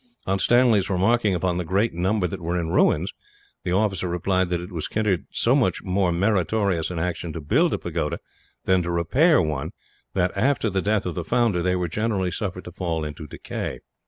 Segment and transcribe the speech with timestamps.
[0.25, 3.13] On Stanley's remarking upon the great number that were in ruins,
[3.63, 7.71] the officer replied that it was considered so much more meritorious an action to build
[7.71, 8.17] a pagoda
[8.65, 9.73] than to repair one
[10.15, 13.77] that, after the death of the founder, they were generally suffered to fall into decay.